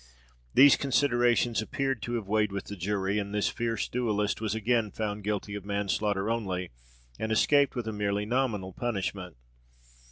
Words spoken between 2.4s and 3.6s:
with the jury, and this